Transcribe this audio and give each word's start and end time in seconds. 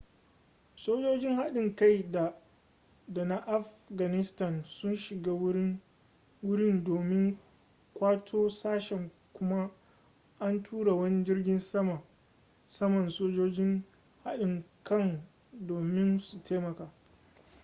sojojin 0.75 1.35
haɗin 1.35 1.75
kai 1.75 2.11
da 3.13 3.23
na 3.25 3.37
afganistan 3.47 4.63
sun 4.63 4.95
shiga 4.97 5.31
wurin 6.41 6.83
domin 6.83 7.37
ƙwato 7.93 8.49
sashen 8.49 9.11
kuma 9.33 9.71
an 10.39 10.63
tura 10.63 10.93
wani 10.93 11.25
jirgin 11.25 11.59
saman 12.67 13.09
sojojin 13.09 13.83
haɗin 14.23 14.63
kan 14.83 15.23
domin 15.53 16.19
su 16.19 16.43
taimaka 16.43 16.91